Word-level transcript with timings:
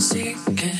seeking. 0.00 0.73